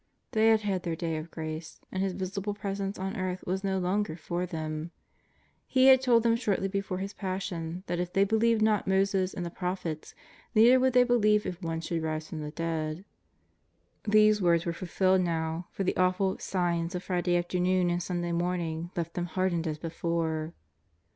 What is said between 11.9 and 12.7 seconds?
rise from the